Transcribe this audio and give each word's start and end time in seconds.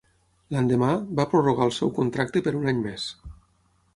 L'endemà, 0.53 0.87
va 1.19 1.25
prorrogar 1.33 1.67
el 1.69 1.75
seu 1.77 1.93
contracte 1.99 2.43
per 2.47 2.57
un 2.63 2.75
any 2.75 2.83
més. 2.89 3.09